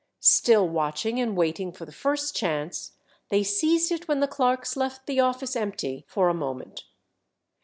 Still 0.23 0.67
watching 0.67 1.19
and 1.19 1.37
waiting 1.37 1.71
for 1.71 1.85
the 1.85 1.91
first 1.91 2.35
chance, 2.35 2.93
they 3.29 3.43
seized 3.43 3.91
it 3.91 4.07
when 4.07 4.19
the 4.19 4.27
clerks 4.27 4.75
left 4.75 5.05
the 5.05 5.19
office 5.19 5.55
empty 5.55 6.05
for 6.07 6.27
a 6.27 6.33
moment. 6.33 6.85